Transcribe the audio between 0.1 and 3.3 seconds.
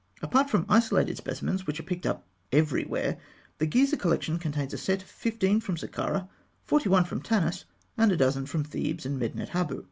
Apart from isolated specimens which are picked up everywhere,